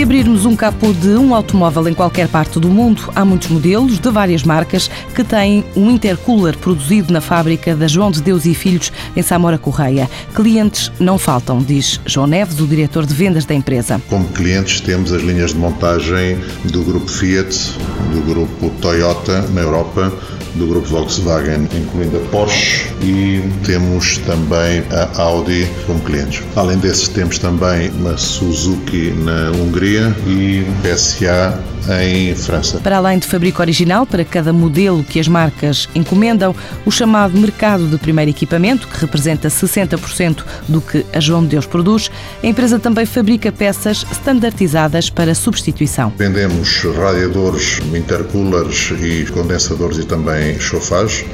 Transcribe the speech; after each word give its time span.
Se 0.00 0.04
abrirmos 0.04 0.46
um 0.46 0.56
capô 0.56 0.94
de 0.94 1.08
um 1.08 1.34
automóvel 1.34 1.86
em 1.86 1.92
qualquer 1.92 2.26
parte 2.26 2.58
do 2.58 2.70
mundo, 2.70 3.12
há 3.14 3.22
muitos 3.22 3.48
modelos 3.48 3.98
de 3.98 4.10
várias 4.10 4.42
marcas 4.42 4.90
que 5.14 5.22
têm 5.22 5.62
um 5.76 5.90
intercooler 5.90 6.56
produzido 6.56 7.12
na 7.12 7.20
fábrica 7.20 7.76
da 7.76 7.86
João 7.86 8.10
de 8.10 8.22
Deus 8.22 8.46
e 8.46 8.54
Filhos, 8.54 8.90
em 9.14 9.20
Samora 9.20 9.58
Correia. 9.58 10.08
Clientes 10.34 10.90
não 10.98 11.18
faltam, 11.18 11.58
diz 11.58 12.00
João 12.06 12.26
Neves, 12.26 12.60
o 12.60 12.66
diretor 12.66 13.04
de 13.04 13.12
vendas 13.12 13.44
da 13.44 13.54
empresa. 13.54 14.00
Como 14.08 14.24
clientes 14.28 14.80
temos 14.80 15.12
as 15.12 15.20
linhas 15.20 15.52
de 15.52 15.58
montagem 15.58 16.38
do 16.64 16.82
grupo 16.82 17.06
Fiat, 17.06 17.54
do 18.14 18.22
grupo 18.22 18.70
Toyota 18.80 19.42
na 19.50 19.60
Europa, 19.60 20.10
do 20.54 20.66
grupo 20.66 20.88
Volkswagen, 20.88 21.68
incluindo 21.74 22.16
a 22.16 22.20
Porsche, 22.30 22.88
e 23.02 23.40
temos 23.64 24.18
também 24.18 24.82
a 24.90 25.20
Audi 25.20 25.68
como 25.86 26.00
clientes. 26.00 26.42
Além 26.56 26.78
desses, 26.78 27.06
temos 27.08 27.38
também 27.38 27.92
a 28.10 28.16
Suzuki 28.16 29.10
na 29.10 29.50
Hungria 29.50 29.89
e 29.90 30.64
PSA 30.82 31.58
em 32.00 32.34
França. 32.36 32.78
Para 32.78 32.98
além 32.98 33.18
de 33.18 33.26
fabrico 33.26 33.60
original 33.60 34.06
para 34.06 34.24
cada 34.24 34.52
modelo 34.52 35.02
que 35.02 35.18
as 35.18 35.26
marcas 35.26 35.88
encomendam, 35.94 36.54
o 36.86 36.90
chamado 36.92 37.36
mercado 37.36 37.88
de 37.88 37.98
primeiro 37.98 38.30
equipamento, 38.30 38.86
que 38.86 39.00
representa 39.00 39.48
60% 39.48 40.44
do 40.68 40.80
que 40.80 41.04
a 41.12 41.18
João 41.18 41.42
de 41.42 41.48
Deus 41.48 41.66
produz, 41.66 42.08
a 42.42 42.46
empresa 42.46 42.78
também 42.78 43.04
fabrica 43.04 43.50
peças 43.50 44.06
standardizadas 44.12 45.10
para 45.10 45.34
substituição. 45.34 46.12
Vendemos 46.16 46.84
radiadores, 46.96 47.80
intercoolers 47.92 48.92
e 49.00 49.24
condensadores 49.32 49.98
e 49.98 50.04
também 50.04 50.58
chofagens 50.60 51.24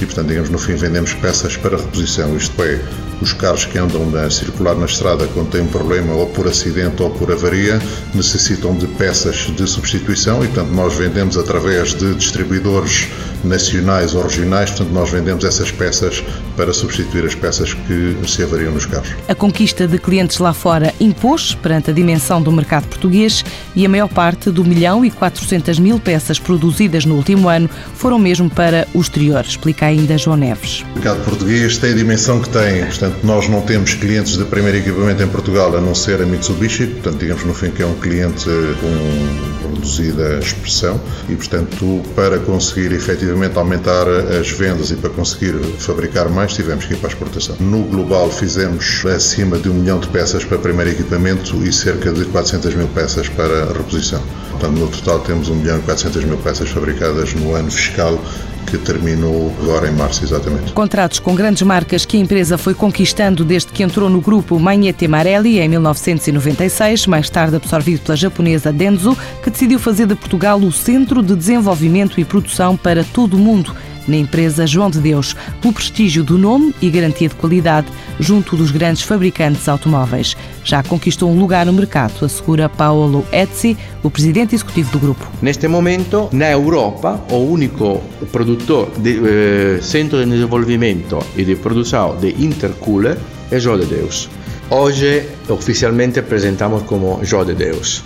e, 0.00 0.04
portanto, 0.04 0.28
digamos, 0.28 0.50
no 0.50 0.58
fim 0.58 0.74
vendemos 0.74 1.14
peças 1.14 1.56
para 1.56 1.76
reposição, 1.76 2.36
isto 2.36 2.62
é, 2.62 2.78
os 3.20 3.32
carros 3.32 3.64
que 3.64 3.78
andam 3.78 4.10
a 4.16 4.30
circular 4.30 4.74
na 4.74 4.86
estrada 4.86 5.26
quando 5.32 5.50
têm 5.50 5.62
um 5.62 5.66
problema 5.66 6.14
ou 6.14 6.26
por 6.26 6.46
acidente 6.46 7.02
ou 7.02 7.10
por 7.10 7.32
avaria 7.32 7.80
necessitam 8.14 8.76
de 8.76 8.86
peças 8.86 9.36
de 9.56 9.66
substituição 9.66 10.44
e, 10.44 10.48
portanto, 10.48 10.72
nós 10.72 10.94
vendemos 10.94 11.36
através 11.36 11.94
de 11.94 12.14
distribuidores 12.14 13.08
nacionais 13.44 14.14
ou 14.14 14.22
regionais, 14.22 14.70
portanto, 14.70 14.92
nós 14.92 15.10
vendemos 15.10 15.44
essas 15.44 15.70
peças 15.70 16.22
para 16.56 16.72
substituir 16.72 17.24
as 17.24 17.34
peças 17.34 17.74
que 17.74 18.16
se 18.26 18.42
avariam 18.42 18.72
nos 18.72 18.86
carros. 18.86 19.08
A 19.28 19.34
conquista 19.34 19.86
de 19.86 19.98
clientes 19.98 20.38
lá 20.38 20.52
fora 20.52 20.94
impôs 21.00 21.54
perante 21.54 21.90
a 21.90 21.92
dimensão 21.92 22.42
do 22.42 22.50
mercado 22.50 22.86
português 22.88 23.44
e 23.74 23.84
a 23.84 23.88
maior 23.88 24.08
parte 24.08 24.50
do 24.50 24.64
milhão 24.64 25.04
e 25.04 25.10
400 25.10 25.78
mil 25.78 25.98
peças 25.98 26.38
produzidas 26.38 27.04
no 27.04 27.14
último 27.14 27.48
ano 27.48 27.68
foram 27.94 28.18
mesmo 28.18 28.48
para 28.48 28.86
o 28.94 29.00
exterior, 29.00 29.44
explica 29.44 29.86
ainda 29.86 30.16
João 30.18 30.36
Neves. 30.36 30.84
O 30.92 30.94
mercado 30.94 31.24
português 31.24 31.78
tem 31.78 31.92
a 31.92 31.94
dimensão 31.94 32.40
que 32.40 32.48
tem, 32.48 32.84
portanto, 32.84 33.18
nós 33.22 33.48
não 33.48 33.60
temos 33.62 33.94
clientes 33.94 34.36
de 34.36 34.44
primeiro 34.44 34.78
equipamento 34.78 35.22
em 35.22 35.28
Portugal 35.28 35.76
a 35.76 35.80
não 35.80 35.94
ser 35.94 36.20
a 36.22 36.26
Mitsubishi, 36.26 36.86
portanto, 36.86 37.18
digamos 37.18 37.44
no 37.44 37.54
fim 37.54 37.70
que 37.70 37.82
é 37.82 37.86
um 37.86 37.94
cliente 37.94 38.44
com 38.80 39.55
reduzida 39.86 40.38
expressão 40.38 41.00
e, 41.28 41.36
portanto, 41.36 42.02
para 42.14 42.38
conseguir 42.40 42.92
efetivamente 42.92 43.56
aumentar 43.56 44.06
as 44.08 44.50
vendas 44.50 44.90
e 44.90 44.96
para 44.96 45.10
conseguir 45.10 45.54
fabricar 45.78 46.28
mais, 46.28 46.52
tivemos 46.54 46.84
que 46.84 46.94
ir 46.94 46.96
para 46.96 47.08
a 47.08 47.12
exportação. 47.12 47.56
No 47.60 47.84
global 47.84 48.28
fizemos 48.30 49.04
acima 49.06 49.56
de 49.58 49.68
um 49.68 49.74
milhão 49.74 50.00
de 50.00 50.08
peças 50.08 50.44
para 50.44 50.58
primeiro 50.58 50.90
equipamento 50.90 51.56
e 51.64 51.72
cerca 51.72 52.12
de 52.12 52.24
400 52.24 52.74
mil 52.74 52.88
peças 52.88 53.28
para 53.28 53.66
reposição. 53.72 54.22
Portanto, 54.58 54.78
no 54.78 54.88
total 54.88 55.20
temos 55.20 55.48
1 55.48 55.54
milhão 55.54 55.78
e 55.78 55.82
400 55.82 56.24
mil 56.24 56.38
peças 56.38 56.68
fabricadas 56.70 57.34
no 57.34 57.54
ano 57.54 57.70
fiscal 57.70 58.18
que 58.66 58.78
terminou 58.78 59.54
agora 59.62 59.88
em 59.88 59.92
março, 59.92 60.24
exatamente. 60.24 60.72
Contratos 60.72 61.20
com 61.20 61.34
grandes 61.34 61.62
marcas 61.62 62.04
que 62.04 62.16
a 62.16 62.20
empresa 62.20 62.58
foi 62.58 62.74
conquistando 62.74 63.44
desde 63.44 63.70
que 63.70 63.82
entrou 63.82 64.10
no 64.10 64.20
grupo 64.20 64.58
Magnete 64.58 65.06
Marelli 65.06 65.60
em 65.60 65.68
1996, 65.68 67.06
mais 67.06 67.30
tarde 67.30 67.54
absorvido 67.54 68.00
pela 68.00 68.16
japonesa 68.16 68.72
Denso, 68.72 69.16
que 69.42 69.50
decidiu 69.50 69.78
fazer 69.78 70.06
de 70.06 70.16
Portugal 70.16 70.58
o 70.58 70.72
centro 70.72 71.22
de 71.22 71.36
desenvolvimento 71.36 72.18
e 72.18 72.24
produção 72.24 72.76
para 72.76 73.04
todo 73.04 73.34
o 73.34 73.38
mundo 73.38 73.74
na 74.06 74.16
empresa 74.16 74.66
João 74.66 74.90
de 74.90 75.00
Deus, 75.00 75.34
pelo 75.60 75.74
prestígio 75.74 76.22
do 76.22 76.38
nome 76.38 76.74
e 76.80 76.90
garantia 76.90 77.28
de 77.28 77.34
qualidade 77.34 77.86
junto 78.20 78.56
dos 78.56 78.70
grandes 78.70 79.02
fabricantes 79.02 79.68
automóveis. 79.68 80.36
Já 80.64 80.82
conquistou 80.82 81.30
um 81.30 81.38
lugar 81.38 81.66
no 81.66 81.72
mercado, 81.72 82.24
assegura 82.24 82.68
Paolo 82.68 83.24
Etzi, 83.32 83.76
o 84.02 84.10
presidente 84.10 84.54
executivo 84.54 84.90
do 84.92 84.98
grupo. 84.98 85.26
Neste 85.40 85.68
momento, 85.68 86.28
na 86.32 86.50
Europa, 86.50 87.20
o 87.30 87.36
único 87.36 88.02
produtor 88.32 88.90
de 88.98 89.20
eh, 89.24 89.78
centro 89.80 90.24
de 90.24 90.30
desenvolvimento 90.30 91.18
e 91.36 91.44
de 91.44 91.56
produção 91.56 92.16
de 92.16 92.30
intercooler 92.42 93.16
é 93.50 93.58
João 93.58 93.78
de 93.78 93.86
Deus. 93.86 94.28
Hoje, 94.70 95.22
oficialmente, 95.48 96.18
apresentamos 96.18 96.82
como 96.82 97.20
João 97.22 97.44
de 97.44 97.54
Deus. 97.54 98.02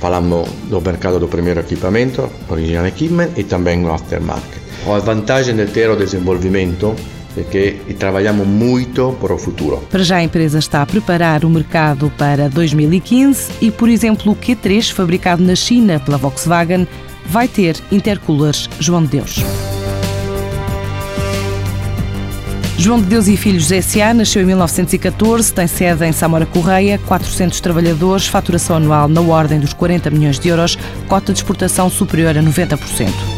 Falamos 0.00 0.48
do 0.70 0.80
mercado 0.80 1.18
do 1.18 1.28
primeiro 1.28 1.60
equipamento, 1.60 2.30
original 2.48 2.86
equipment 2.86 3.30
e 3.36 3.44
também 3.44 3.84
o 3.84 3.92
aftermarket. 3.92 4.57
A 4.94 5.00
vantagem 5.00 5.54
de 5.54 5.66
ter 5.66 5.90
o 5.90 5.96
desenvolvimento 5.96 6.96
é 7.36 7.42
que 7.42 7.94
trabalhamos 7.94 8.46
muito 8.46 9.16
para 9.20 9.34
o 9.34 9.38
futuro. 9.38 9.84
Para 9.90 10.02
já 10.02 10.16
a 10.16 10.22
empresa 10.22 10.58
está 10.58 10.82
a 10.82 10.86
preparar 10.86 11.44
o 11.44 11.50
mercado 11.50 12.10
para 12.16 12.48
2015 12.48 13.52
e, 13.60 13.70
por 13.70 13.88
exemplo, 13.88 14.32
o 14.32 14.36
Q3, 14.36 14.92
fabricado 14.92 15.42
na 15.42 15.54
China 15.54 16.00
pela 16.00 16.16
Volkswagen, 16.16 16.88
vai 17.26 17.46
ter 17.46 17.76
intercoolers 17.92 18.68
João 18.80 19.02
de 19.02 19.08
Deus. 19.08 19.44
João 22.78 23.00
de 23.00 23.06
Deus 23.06 23.28
e 23.28 23.36
Filhos 23.36 23.70
S.A. 23.70 24.14
nasceu 24.14 24.42
em 24.42 24.46
1914, 24.46 25.52
tem 25.52 25.66
sede 25.66 26.06
em 26.06 26.12
Samora 26.12 26.46
Correia, 26.46 26.98
400 27.06 27.60
trabalhadores, 27.60 28.26
faturação 28.26 28.76
anual 28.76 29.08
na 29.08 29.20
ordem 29.20 29.60
dos 29.60 29.72
40 29.72 30.10
milhões 30.10 30.38
de 30.38 30.48
euros, 30.48 30.78
cota 31.08 31.32
de 31.32 31.40
exportação 31.40 31.90
superior 31.90 32.38
a 32.38 32.42
90%. 32.42 33.37